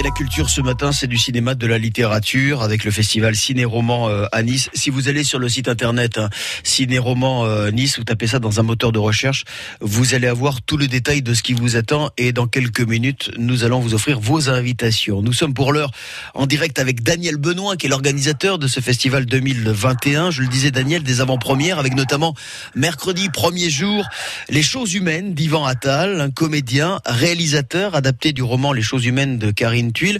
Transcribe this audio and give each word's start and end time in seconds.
Et 0.00 0.02
la 0.02 0.10
culture 0.10 0.48
ce 0.48 0.62
matin, 0.62 0.92
c'est 0.92 1.08
du 1.08 1.18
cinéma, 1.18 1.54
de 1.54 1.66
la 1.66 1.76
littérature, 1.76 2.62
avec 2.62 2.84
le 2.84 2.90
festival 2.90 3.36
Ciné-Roman 3.36 4.08
euh, 4.08 4.24
à 4.32 4.42
Nice. 4.42 4.70
Si 4.72 4.88
vous 4.88 5.08
allez 5.08 5.24
sur 5.24 5.38
le 5.38 5.46
site 5.46 5.68
internet 5.68 6.16
hein, 6.16 6.30
Ciné-Roman 6.62 7.44
euh, 7.44 7.70
Nice, 7.70 7.98
vous 7.98 8.04
tapez 8.04 8.26
ça 8.26 8.38
dans 8.38 8.60
un 8.60 8.62
moteur 8.62 8.92
de 8.92 8.98
recherche, 8.98 9.44
vous 9.82 10.14
allez 10.14 10.26
avoir 10.26 10.62
tout 10.62 10.78
le 10.78 10.88
détail 10.88 11.20
de 11.20 11.34
ce 11.34 11.42
qui 11.42 11.52
vous 11.52 11.76
attend. 11.76 12.08
Et 12.16 12.32
dans 12.32 12.46
quelques 12.46 12.80
minutes, 12.80 13.30
nous 13.36 13.62
allons 13.62 13.78
vous 13.78 13.92
offrir 13.92 14.20
vos 14.20 14.48
invitations. 14.48 15.20
Nous 15.20 15.34
sommes 15.34 15.52
pour 15.52 15.70
l'heure 15.70 15.90
en 16.32 16.46
direct 16.46 16.78
avec 16.78 17.02
Daniel 17.02 17.36
Benoît, 17.36 17.76
qui 17.76 17.84
est 17.84 17.90
l'organisateur 17.90 18.58
de 18.58 18.68
ce 18.68 18.80
festival 18.80 19.26
2021. 19.26 20.30
Je 20.30 20.40
le 20.40 20.48
disais, 20.48 20.70
Daniel, 20.70 21.02
des 21.02 21.20
avant-premières, 21.20 21.78
avec 21.78 21.94
notamment 21.94 22.34
mercredi, 22.74 23.28
premier 23.28 23.68
jour, 23.68 24.06
Les 24.48 24.62
choses 24.62 24.94
humaines 24.94 25.34
d'Ivan 25.34 25.66
Attal, 25.66 26.22
un 26.22 26.30
comédien, 26.30 27.00
réalisateur, 27.04 27.94
adapté 27.94 28.32
du 28.32 28.42
roman 28.42 28.72
Les 28.72 28.80
choses 28.80 29.04
humaines 29.04 29.36
de 29.36 29.50
Karine 29.50 29.89
Tuile. 29.92 30.18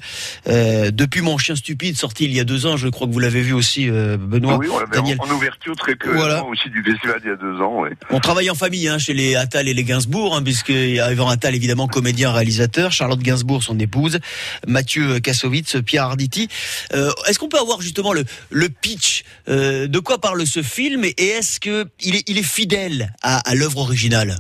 Euh, 0.49 0.91
depuis 0.91 1.21
Mon 1.21 1.39
chien 1.39 1.57
stupide, 1.57 1.97
sorti 1.97 2.25
il 2.25 2.33
y 2.33 2.41
a 2.41 2.45
deux 2.45 2.67
ans, 2.67 2.77
je 2.77 2.89
crois 2.89 3.07
que 3.07 3.13
vous 3.13 3.19
l'avez 3.19 3.43
vu 3.43 3.53
aussi, 3.53 3.89
euh, 3.89 4.17
Benoît. 4.17 4.57
Oui, 4.57 4.69
on 4.71 4.81
Daniel. 4.91 5.19
En, 5.21 5.31
ouverture 5.31 5.77
très 5.77 5.95
clairement 5.95 6.49
aussi 6.49 6.71
du 6.71 6.83
festival 6.83 7.21
il 7.25 7.31
y 7.31 7.33
a 7.33 7.37
deux 7.37 7.61
ans. 7.61 7.85
On 8.11 8.21
travaille 8.21 8.51
en 8.51 8.55
famille 8.55 8.89
hein, 8.89 8.99
chez 8.99 9.15
les 9.15 9.37
Attal 9.37 9.69
et 9.69 9.75
les 9.75 9.85
Gainsbourg, 9.85 10.37
hein, 10.37 10.43
puisque 10.43 10.71
Ivan 10.71 11.29
Attal, 11.29 11.55
évidemment, 11.55 11.87
comédien, 11.87 12.33
réalisateur, 12.33 12.93
Charlotte 12.93 13.21
Gainsbourg, 13.21 13.63
son 13.63 13.79
épouse, 13.79 14.19
Mathieu 14.67 15.21
Kassovitz, 15.21 15.77
Pierre 15.85 16.05
Arditi. 16.05 16.49
Euh, 16.93 17.11
est-ce 17.29 17.39
qu'on 17.39 17.49
peut 17.49 17.59
avoir 17.59 17.81
justement 17.81 18.13
le, 18.13 18.25
le 18.51 18.69
pitch 18.69 19.25
euh, 19.49 19.87
De 19.87 19.99
quoi 19.99 20.21
parle 20.21 20.47
ce 20.47 20.63
film 20.63 21.05
et 21.05 21.15
est-ce 21.19 21.61
que 21.61 21.87
il 22.01 22.17
est, 22.17 22.29
il 22.29 22.39
est 22.39 22.43
fidèle 22.43 23.13
à, 23.23 23.39
à 23.39 23.55
l'œuvre 23.55 23.79
originale? 23.79 24.37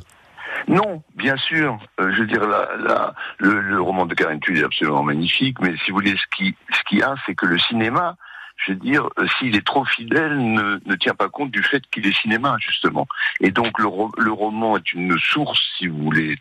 Non, 0.70 1.02
bien 1.16 1.37
sûr. 1.37 1.79
Euh, 1.98 2.12
je 2.12 2.20
veux 2.20 2.27
dire, 2.27 2.47
la, 2.47 2.77
la, 2.77 3.15
le, 3.38 3.80
roman 3.83 4.06
de 4.06 4.15
Karen 4.15 4.38
Tulle 4.38 4.59
est 4.59 4.65
absolument 4.65 5.02
magnifique, 5.02 5.59
mais 5.61 5.74
si 5.84 5.91
vous 5.91 5.97
voulez, 5.97 6.16
ce 6.16 6.37
qui, 6.37 6.55
ce 6.73 6.83
qu'il 6.84 6.98
y 6.98 7.02
a, 7.02 7.16
c'est 7.27 7.34
que 7.34 7.47
le 7.47 7.59
cinéma, 7.59 8.16
je 8.56 8.73
veux 8.73 8.78
dire, 8.78 9.09
euh, 9.19 9.27
s'il 9.39 9.56
est 9.56 9.67
trop 9.67 9.84
fidèle, 9.84 10.39
ne, 10.39 10.78
ne, 10.86 10.95
tient 10.95 11.14
pas 11.14 11.28
compte 11.28 11.50
du 11.50 11.64
fait 11.64 11.83
qu'il 11.91 12.06
est 12.06 12.17
cinéma, 12.17 12.56
justement. 12.61 13.08
Et 13.41 13.50
donc, 13.50 13.80
le, 13.80 13.89
le 14.19 14.33
roman 14.33 14.77
est 14.77 14.92
une 14.92 15.19
source, 15.19 15.61
si 15.77 15.89
vous 15.89 16.05
voulez, 16.05 16.39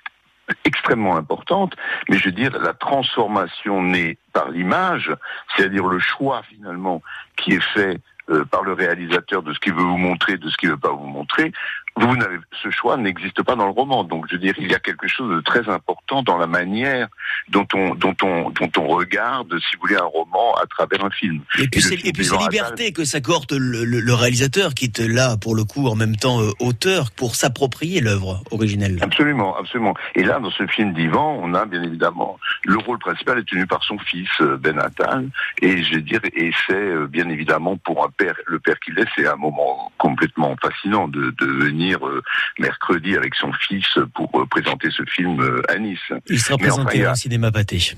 extrêmement 0.63 1.15
importante, 1.15 1.75
mais 2.07 2.17
je 2.17 2.25
veux 2.25 2.31
dire, 2.31 2.51
la 2.59 2.73
transformation 2.73 3.81
née 3.81 4.17
par 4.33 4.49
l'image, 4.49 5.11
c'est-à-dire 5.55 5.85
le 5.85 5.99
choix 5.99 6.43
finalement 6.43 7.01
qui 7.35 7.53
est 7.53 7.63
fait 7.73 7.99
euh, 8.29 8.45
par 8.45 8.63
le 8.63 8.73
réalisateur 8.73 9.41
de 9.41 9.53
ce 9.53 9.59
qu'il 9.59 9.73
veut 9.73 9.83
vous 9.83 9.97
montrer, 9.97 10.37
de 10.37 10.49
ce 10.49 10.57
qu'il 10.57 10.69
veut 10.69 10.77
pas 10.77 10.91
vous 10.91 11.07
montrer, 11.07 11.51
vous 11.95 12.15
n'avez, 12.15 12.37
ce 12.63 12.69
choix 12.69 12.97
n'existe 12.97 13.41
pas 13.43 13.55
dans 13.55 13.65
le 13.65 13.71
roman. 13.71 14.03
Donc, 14.03 14.25
je 14.29 14.35
veux 14.35 14.39
dire, 14.39 14.53
il 14.57 14.71
y 14.71 14.75
a 14.75 14.79
quelque 14.79 15.07
chose 15.07 15.35
de 15.35 15.41
très 15.41 15.67
important 15.69 16.23
dans 16.23 16.37
la 16.37 16.47
manière 16.47 17.07
dont 17.49 17.67
on, 17.73 17.95
dont 17.95 18.15
on, 18.23 18.49
dont 18.51 18.71
on 18.77 18.87
regarde, 18.87 19.53
si 19.59 19.75
vous 19.75 19.81
voulez, 19.81 19.95
un 19.95 20.05
roman 20.05 20.55
à 20.61 20.65
travers 20.67 21.03
un 21.03 21.09
film. 21.09 21.41
Et 21.59 21.67
puis, 21.67 21.81
c'est, 21.81 22.05
et 22.05 22.13
puis 22.13 22.25
c'est 22.25 22.37
liberté 22.37 22.93
que 22.93 23.03
s'accorde 23.03 23.51
le, 23.51 23.83
le, 23.83 23.99
le, 23.99 24.13
réalisateur, 24.13 24.73
qui 24.73 24.85
est 24.85 24.99
là, 25.07 25.37
pour 25.37 25.55
le 25.55 25.63
coup, 25.63 25.87
en 25.87 25.95
même 25.95 26.15
temps 26.15 26.41
euh, 26.41 26.51
auteur, 26.59 27.11
pour 27.11 27.35
s'approprier 27.35 28.01
l'œuvre 28.01 28.43
originelle. 28.51 28.99
Absolument, 29.01 29.57
absolument. 29.57 29.93
Et 30.15 30.23
là, 30.23 30.39
dans 30.39 30.51
ce 30.51 30.65
film 30.67 30.93
d'Ivan, 30.93 31.39
on 31.41 31.53
a 31.53 31.65
bien 31.65 31.83
évidemment 31.83 32.39
le 32.65 32.77
rôle 32.77 32.99
principal 32.99 33.39
est 33.39 33.47
tenu 33.47 33.65
par 33.65 33.83
son 33.83 33.97
fils 33.97 34.29
euh, 34.41 34.57
Ben 34.57 34.77
Attal, 34.79 35.29
et 35.61 35.83
je 35.83 35.95
veux 35.95 36.01
dire, 36.01 36.19
et 36.33 36.51
c'est 36.67 36.73
euh, 36.73 37.07
bien 37.07 37.29
évidemment 37.29 37.77
pour 37.77 38.05
un 38.05 38.09
père, 38.09 38.35
le 38.47 38.59
père 38.59 38.79
qu'il 38.79 38.97
est, 38.99 39.07
c'est 39.15 39.27
un 39.27 39.35
moment 39.35 39.91
complètement 39.97 40.55
fascinant 40.61 41.07
de, 41.07 41.33
de 41.39 41.45
venir 41.45 41.78
euh, 41.79 42.21
mercredi 42.59 43.15
avec 43.15 43.35
son 43.35 43.51
fils 43.53 43.87
pour 44.13 44.29
euh, 44.39 44.45
présenter 44.45 44.89
ce 44.91 45.03
film 45.03 45.39
euh, 45.41 45.61
à 45.69 45.77
Nice. 45.77 45.99
Il 46.29 46.39
sera 46.39 46.57
présenté 46.57 47.07
au 47.07 47.15
cinéma 47.15 47.51
Pâté. 47.51 47.95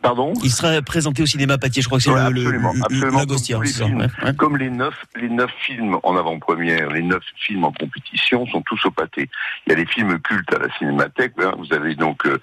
Pardon? 0.00 0.32
Il 0.44 0.50
sera 0.50 0.80
présenté 0.82 1.22
au 1.22 1.26
cinéma 1.26 1.58
Pâtier, 1.58 1.82
je 1.82 1.88
crois 1.88 1.98
que 1.98 2.04
c'est 2.04 2.10
le, 2.10 2.16
absolument, 2.16 2.72
le, 2.72 2.84
absolument, 2.84 3.26
comme, 3.26 4.36
comme 4.36 4.56
les 4.56 4.70
neuf, 4.70 4.94
les 5.16 5.28
neuf 5.28 5.50
films 5.60 5.98
en 6.04 6.16
avant-première, 6.16 6.90
les 6.90 7.02
neuf 7.02 7.22
films 7.36 7.64
en 7.64 7.72
compétition 7.72 8.46
sont 8.46 8.62
tous 8.62 8.84
au 8.86 8.90
Pâté. 8.92 9.28
Il 9.66 9.70
y 9.70 9.72
a 9.74 9.78
les 9.78 9.86
films 9.86 10.20
cultes 10.20 10.52
à 10.54 10.58
la 10.58 10.72
Cinémathèque. 10.78 11.32
Hein. 11.38 11.52
Vous 11.58 11.74
avez 11.74 11.96
donc 11.96 12.24
euh, 12.26 12.38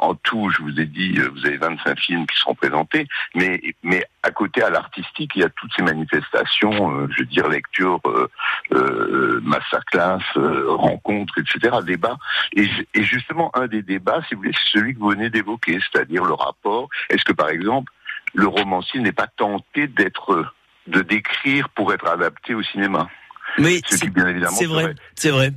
en 0.00 0.14
tout, 0.14 0.50
je 0.50 0.62
vous 0.62 0.78
ai 0.78 0.86
dit, 0.86 1.18
vous 1.34 1.44
avez 1.46 1.56
25 1.56 1.98
films 1.98 2.26
qui 2.26 2.38
seront 2.38 2.54
présentés, 2.54 3.08
mais 3.34 3.60
mais 3.82 4.06
à 4.24 4.30
côté 4.30 4.62
à 4.62 4.70
l'artistique, 4.70 5.32
il 5.36 5.42
y 5.42 5.44
a 5.44 5.50
toutes 5.50 5.70
ces 5.76 5.82
manifestations, 5.82 6.98
euh, 6.98 7.08
je 7.10 7.20
veux 7.20 7.26
dire 7.26 7.46
lecture, 7.46 8.00
euh, 8.06 8.26
euh, 8.72 9.40
masterclass, 9.42 10.22
euh, 10.36 10.64
rencontres, 10.68 11.34
etc., 11.38 11.76
débats. 11.84 12.16
Et, 12.54 12.68
et, 12.94 13.02
justement, 13.02 13.50
un 13.54 13.66
des 13.66 13.82
débats, 13.82 14.22
si 14.26 14.34
vous 14.34 14.40
voulez, 14.40 14.54
c'est 14.54 14.78
celui 14.78 14.94
que 14.94 14.98
vous 14.98 15.10
venez 15.10 15.28
d'évoquer, 15.28 15.78
c'est-à-dire 15.78 16.24
le 16.24 16.32
rapport. 16.32 16.88
Est-ce 17.10 17.24
que, 17.24 17.34
par 17.34 17.50
exemple, 17.50 17.92
le 18.32 18.46
romancier 18.46 19.00
n'est 19.00 19.12
pas 19.12 19.26
tenté 19.26 19.88
d'être, 19.88 20.46
de 20.86 21.02
décrire 21.02 21.68
pour 21.68 21.92
être 21.92 22.08
adapté 22.08 22.54
au 22.54 22.62
cinéma? 22.62 23.10
Mais 23.58 23.80
c'est 23.86 24.64
vrai, 24.64 24.94
c'est 25.14 25.30
vrai. 25.30 25.52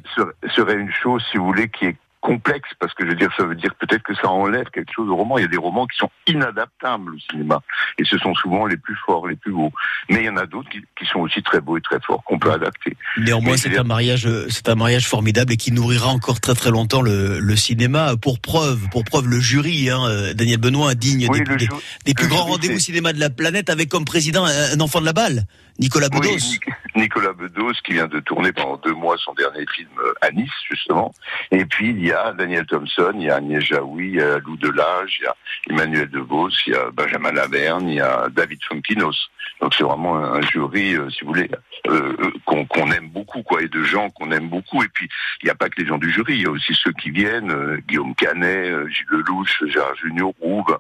serait 0.55 0.75
une 0.75 0.91
chose, 0.91 1.23
si 1.31 1.37
vous 1.37 1.45
voulez, 1.45 1.69
qui 1.69 1.85
est 1.85 1.97
complexe 2.21 2.69
parce 2.79 2.93
que 2.93 3.05
je 3.05 3.09
veux 3.09 3.15
dire 3.15 3.29
ça 3.37 3.45
veut 3.45 3.55
dire 3.55 3.73
peut-être 3.75 4.03
que 4.03 4.15
ça 4.15 4.29
enlève 4.29 4.65
quelque 4.73 4.91
chose 4.93 5.09
au 5.09 5.15
roman. 5.15 5.37
Il 5.37 5.41
y 5.41 5.45
a 5.45 5.49
des 5.49 5.57
romans 5.57 5.85
qui 5.85 5.97
sont 5.97 6.09
inadaptables 6.27 7.15
au 7.15 7.19
cinéma 7.31 7.61
et 7.97 8.05
ce 8.05 8.17
sont 8.17 8.33
souvent 8.35 8.65
les 8.65 8.77
plus 8.77 8.95
forts, 9.05 9.27
les 9.27 9.35
plus 9.35 9.51
beaux. 9.51 9.71
Mais 10.09 10.21
il 10.21 10.25
y 10.25 10.29
en 10.29 10.37
a 10.37 10.45
d'autres 10.45 10.69
qui, 10.69 10.81
qui 10.97 11.05
sont 11.05 11.19
aussi 11.19 11.41
très 11.43 11.61
beaux 11.61 11.77
et 11.77 11.81
très 11.81 11.99
forts 12.01 12.23
qu'on 12.23 12.39
peut 12.39 12.51
adapter. 12.51 12.97
Néanmoins, 13.17 13.57
c'est 13.57 13.77
un 13.77 13.83
mariage, 13.83 14.27
c'est 14.49 14.69
un 14.69 14.75
mariage 14.75 15.07
formidable 15.07 15.53
et 15.53 15.57
qui 15.57 15.71
nourrira 15.71 16.07
encore 16.07 16.39
très 16.39 16.55
très 16.55 16.71
longtemps 16.71 17.01
le, 17.01 17.39
le 17.39 17.55
cinéma. 17.55 18.15
Pour 18.17 18.39
preuve, 18.39 18.89
pour 18.89 19.03
preuve, 19.03 19.27
le 19.27 19.39
jury, 19.39 19.89
hein, 19.89 20.33
Daniel 20.33 20.59
Benoît, 20.59 20.95
digne 20.95 21.27
des, 21.27 21.39
des, 21.55 21.69
des, 22.05 22.13
plus 22.13 22.27
grands 22.27 22.45
rendez-vous 22.45 22.79
cinéma 22.79 23.13
de 23.13 23.19
la 23.19 23.29
planète, 23.29 23.69
avec 23.69 23.89
comme 23.89 24.05
président 24.05 24.45
un, 24.45 24.79
enfant 24.79 25.01
de 25.01 25.05
la 25.05 25.13
balle, 25.13 25.43
Nicolas. 25.79 26.07
Oui, 26.13 26.59
Nicolas 26.95 27.33
Bedos 27.33 27.73
qui 27.83 27.93
vient 27.93 28.07
de 28.07 28.19
tourner 28.19 28.51
pendant 28.51 28.77
deux 28.77 28.93
mois 28.93 29.17
son 29.17 29.33
dernier 29.33 29.65
film 29.75 29.89
euh, 29.99 30.13
à 30.21 30.31
Nice 30.31 30.49
justement. 30.69 31.13
Et 31.51 31.65
puis 31.65 31.89
il 31.89 32.05
y 32.05 32.11
a 32.11 32.33
Daniel 32.33 32.65
Thompson, 32.65 33.13
il 33.15 33.23
y 33.23 33.29
a 33.29 33.35
Agnès 33.35 33.63
Jaoui, 33.63 34.07
il 34.09 34.15
y 34.15 34.21
a 34.21 34.39
Lou 34.39 34.57
Delage, 34.57 35.17
il 35.19 35.23
y 35.23 35.27
a 35.27 35.35
Emmanuel 35.69 36.09
DeVos, 36.09 36.49
il 36.65 36.73
y 36.73 36.75
a 36.75 36.89
Benjamin 36.91 37.31
Laverne, 37.31 37.87
il 37.87 37.95
y 37.95 38.01
a 38.01 38.27
David 38.29 38.59
Fonkinos. 38.67 39.29
Donc 39.61 39.73
c'est 39.73 39.83
vraiment 39.83 40.17
un, 40.17 40.41
jury, 40.41 40.95
euh, 40.95 41.09
si 41.09 41.21
vous 41.21 41.29
voulez, 41.29 41.49
euh, 41.87 42.15
qu'on 42.45 42.91
aime 42.91 43.09
beaucoup, 43.09 43.41
quoi, 43.41 43.61
et 43.63 43.67
de 43.67 43.83
gens 43.83 44.09
qu'on 44.11 44.31
aime 44.31 44.49
beaucoup. 44.49 44.83
Et 44.83 44.87
puis 44.87 45.09
il 45.41 45.45
n'y 45.45 45.51
a 45.51 45.55
pas 45.55 45.69
que 45.69 45.81
les 45.81 45.87
gens 45.87 45.97
du 45.97 46.11
jury, 46.11 46.35
il 46.35 46.41
y 46.43 46.45
a 46.45 46.51
aussi 46.51 46.73
ceux 46.75 46.91
qui 46.93 47.09
viennent, 47.09 47.51
euh, 47.51 47.79
Guillaume 47.87 48.13
Canet, 48.15 48.87
Gilles 48.89 49.05
Lelouch, 49.09 49.63
Gérard 49.67 49.95
Junior, 49.95 50.31
Rouve, 50.39 50.77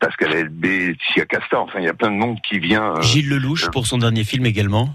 Pascal 0.00 0.34
Elbé, 0.34 0.96
Tia 1.12 1.24
Casta. 1.26 1.60
Enfin, 1.60 1.78
il 1.78 1.84
y 1.84 1.88
a 1.88 1.94
plein 1.94 2.10
de 2.10 2.16
monde 2.16 2.38
qui 2.46 2.58
vient. 2.58 3.00
Gilles 3.00 3.28
Lelouch 3.28 3.70
pour 3.70 3.86
son 3.86 3.98
dernier 3.98 4.24
film 4.24 4.46
également. 4.46 4.85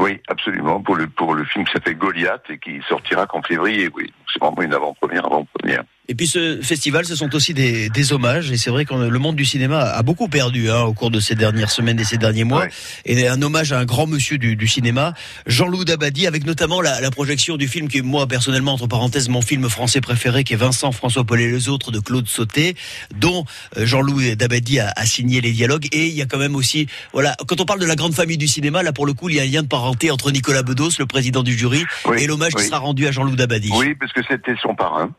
Oui, 0.00 0.18
absolument, 0.28 0.80
pour 0.80 0.96
le, 0.96 1.06
pour 1.06 1.34
le 1.34 1.44
film 1.44 1.66
qui 1.66 1.72
s'appelle 1.72 1.98
Goliath 1.98 2.44
et 2.48 2.58
qui 2.58 2.80
sortira 2.88 3.26
qu'en 3.26 3.42
février, 3.42 3.90
oui. 3.94 4.10
C'est 4.32 4.42
vraiment 4.42 4.62
une 4.62 4.72
avant-première, 4.72 5.26
avant-première. 5.26 5.84
Et 6.10 6.14
puis 6.16 6.26
ce 6.26 6.58
festival, 6.60 7.04
ce 7.04 7.14
sont 7.14 7.32
aussi 7.36 7.54
des, 7.54 7.88
des 7.88 8.12
hommages. 8.12 8.50
Et 8.50 8.56
c'est 8.56 8.70
vrai 8.70 8.84
que 8.84 8.92
le 8.94 9.18
monde 9.20 9.36
du 9.36 9.44
cinéma 9.44 9.78
a 9.78 10.02
beaucoup 10.02 10.26
perdu 10.26 10.68
hein, 10.68 10.80
au 10.80 10.92
cours 10.92 11.12
de 11.12 11.20
ces 11.20 11.36
dernières 11.36 11.70
semaines 11.70 12.00
et 12.00 12.04
ces 12.04 12.18
derniers 12.18 12.42
mois. 12.42 12.62
Ouais. 12.62 12.70
Et 13.04 13.28
un 13.28 13.40
hommage 13.40 13.72
à 13.72 13.78
un 13.78 13.84
grand 13.84 14.08
monsieur 14.08 14.36
du, 14.36 14.56
du 14.56 14.66
cinéma, 14.66 15.14
Jean-Loup 15.46 15.84
Dabadi, 15.84 16.26
avec 16.26 16.44
notamment 16.44 16.80
la, 16.80 17.00
la, 17.00 17.12
projection 17.12 17.56
du 17.56 17.68
film 17.68 17.86
qui 17.86 17.98
est 17.98 18.02
moi 18.02 18.26
personnellement 18.26 18.72
entre 18.72 18.88
parenthèses 18.88 19.28
mon 19.28 19.40
film 19.40 19.68
français 19.68 20.00
préféré, 20.00 20.42
qui 20.42 20.54
est 20.54 20.56
Vincent, 20.56 20.90
François 20.90 21.22
Paul 21.22 21.40
et 21.40 21.48
les 21.48 21.68
autres 21.68 21.92
de 21.92 22.00
Claude 22.00 22.26
Sauté, 22.26 22.74
dont 23.14 23.44
euh, 23.76 23.86
Jean-Loup 23.86 24.34
Dabadi 24.34 24.80
a, 24.80 24.92
a, 24.96 25.06
signé 25.06 25.40
les 25.40 25.52
dialogues. 25.52 25.86
Et 25.92 26.08
il 26.08 26.14
y 26.14 26.22
a 26.22 26.26
quand 26.26 26.38
même 26.38 26.56
aussi, 26.56 26.88
voilà, 27.12 27.36
quand 27.46 27.60
on 27.60 27.64
parle 27.64 27.78
de 27.78 27.86
la 27.86 27.94
grande 27.94 28.14
famille 28.14 28.38
du 28.38 28.48
cinéma, 28.48 28.82
là 28.82 28.92
pour 28.92 29.06
le 29.06 29.12
coup, 29.12 29.28
il 29.28 29.36
y 29.36 29.38
a 29.38 29.44
un 29.44 29.46
lien 29.46 29.62
de 29.62 29.68
parenté 29.68 30.10
entre 30.10 30.32
Nicolas 30.32 30.64
Bedos, 30.64 30.90
le 30.98 31.06
président 31.06 31.44
du 31.44 31.56
jury, 31.56 31.84
oui, 32.06 32.16
et 32.20 32.26
l'hommage 32.26 32.50
oui. 32.56 32.62
qui 32.62 32.66
sera 32.66 32.78
rendu 32.78 33.06
à 33.06 33.12
Jean-Loup 33.12 33.36
Dabadi. 33.36 33.70
Oui, 33.72 33.94
parce 33.94 34.12
que 34.12 34.22
c'était 34.28 34.56
son 34.60 34.74
parrain 34.74 35.12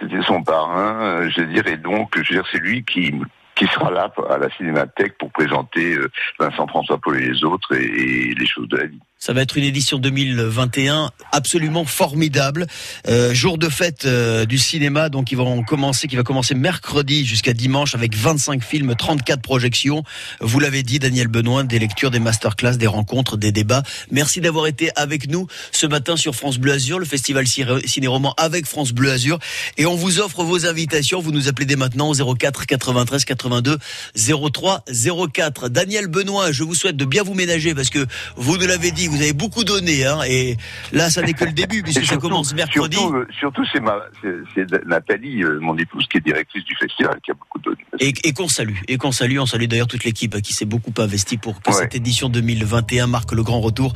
c'était 0.00 0.22
son 0.22 0.42
parrain, 0.42 1.02
euh, 1.02 1.30
je 1.30 1.42
dirais 1.42 1.76
donc, 1.76 2.14
je 2.14 2.34
veux 2.34 2.40
dire, 2.40 2.48
c'est 2.52 2.58
lui 2.58 2.84
qui 2.84 3.12
sera 3.72 3.90
là 3.90 4.12
à 4.30 4.38
la 4.38 4.50
Cinémathèque 4.50 5.18
pour 5.18 5.30
présenter 5.32 5.94
euh, 5.94 6.10
Vincent 6.38 6.66
François 6.68 6.98
Paul 6.98 7.16
et 7.16 7.28
les 7.28 7.44
autres 7.44 7.74
et, 7.74 7.84
et 7.84 8.34
les 8.34 8.46
choses 8.46 8.68
de 8.68 8.76
la 8.76 8.86
vie. 8.86 9.00
Ça 9.20 9.32
va 9.32 9.42
être 9.42 9.56
une 9.56 9.64
édition 9.64 9.98
2021 9.98 11.10
absolument 11.32 11.84
formidable. 11.84 12.68
Euh, 13.08 13.34
jour 13.34 13.58
de 13.58 13.68
fête 13.68 14.04
euh, 14.04 14.46
du 14.46 14.58
cinéma, 14.58 15.08
donc 15.08 15.32
ils 15.32 15.36
vont 15.36 15.64
commencer, 15.64 16.06
qui 16.06 16.14
va 16.14 16.22
commencer 16.22 16.54
mercredi 16.54 17.26
jusqu'à 17.26 17.52
dimanche 17.52 17.96
avec 17.96 18.14
25 18.14 18.62
films, 18.62 18.94
34 18.94 19.42
projections. 19.42 20.04
Vous 20.40 20.60
l'avez 20.60 20.84
dit, 20.84 21.00
Daniel 21.00 21.26
Benoît, 21.26 21.64
des 21.64 21.80
lectures, 21.80 22.12
des 22.12 22.20
masterclass, 22.20 22.76
des 22.76 22.86
rencontres, 22.86 23.36
des 23.36 23.50
débats. 23.50 23.82
Merci 24.12 24.40
d'avoir 24.40 24.68
été 24.68 24.90
avec 24.94 25.28
nous 25.28 25.48
ce 25.72 25.88
matin 25.88 26.16
sur 26.16 26.36
France 26.36 26.58
Bleu 26.58 26.74
Azur, 26.74 27.00
le 27.00 27.04
festival 27.04 27.44
ciné-roman 27.48 28.34
avec 28.36 28.66
France 28.66 28.92
Bleu 28.92 29.10
Azur. 29.10 29.40
Et 29.78 29.86
on 29.86 29.96
vous 29.96 30.20
offre 30.20 30.44
vos 30.44 30.64
invitations. 30.64 31.20
Vous 31.20 31.32
nous 31.32 31.48
appelez 31.48 31.66
dès 31.66 31.74
maintenant 31.74 32.08
au 32.08 32.34
04 32.36 32.66
93 32.66 33.24
82 33.24 33.78
03 34.14 34.84
04. 35.34 35.68
Daniel 35.70 36.06
Benoît, 36.06 36.52
je 36.52 36.62
vous 36.62 36.76
souhaite 36.76 36.96
de 36.96 37.04
bien 37.04 37.24
vous 37.24 37.34
ménager 37.34 37.74
parce 37.74 37.90
que 37.90 38.06
vous 38.36 38.56
nous 38.56 38.66
l'avez 38.66 38.92
dit, 38.92 39.07
Vous 39.08 39.22
avez 39.22 39.32
beaucoup 39.32 39.64
donné, 39.64 40.04
hein, 40.04 40.20
et 40.28 40.56
là, 40.92 41.10
ça 41.10 41.22
n'est 41.22 41.32
que 41.32 41.44
le 41.44 41.52
début, 41.52 41.82
puisque 41.82 42.04
ça 42.04 42.16
commence 42.16 42.54
mercredi. 42.54 42.96
Surtout, 43.38 43.62
euh, 44.24 44.44
c'est 44.54 44.86
Nathalie, 44.86 45.42
euh, 45.42 45.58
mon 45.60 45.76
épouse, 45.76 46.06
qui 46.10 46.18
est 46.18 46.20
directrice 46.20 46.64
du 46.64 46.74
festival, 46.76 47.18
qui 47.24 47.30
a 47.30 47.34
beaucoup 47.34 47.58
donné. 47.58 47.78
Et, 48.00 48.32
qu'on 48.32 48.48
salue, 48.48 48.76
et 48.86 48.96
qu'on 48.96 49.12
salue. 49.12 49.38
On 49.38 49.46
salue 49.46 49.64
d'ailleurs 49.64 49.86
toute 49.86 50.04
l'équipe 50.04 50.40
qui 50.40 50.52
s'est 50.52 50.64
beaucoup 50.64 50.92
investi 50.98 51.36
pour 51.36 51.60
que 51.62 51.72
cette 51.72 51.94
édition 51.94 52.28
2021 52.28 53.06
marque 53.06 53.32
le 53.32 53.42
grand 53.42 53.60
retour 53.60 53.92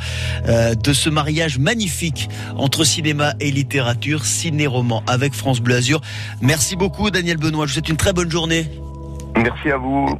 euh, 0.48 0.74
de 0.74 0.92
ce 0.92 1.10
mariage 1.10 1.58
magnifique 1.58 2.28
entre 2.56 2.84
cinéma 2.84 3.34
et 3.40 3.50
littérature, 3.50 4.24
ciné-roman 4.24 5.02
avec 5.06 5.34
France 5.34 5.60
Bleu 5.60 5.76
Azur. 5.76 6.00
Merci 6.40 6.76
beaucoup, 6.76 7.10
Daniel 7.10 7.36
Benoît. 7.36 7.66
Je 7.66 7.70
vous 7.70 7.74
souhaite 7.74 7.88
une 7.88 7.96
très 7.96 8.12
bonne 8.12 8.30
journée. 8.30 8.66
Merci 9.36 9.70
à 9.70 9.76
vous. 9.76 10.18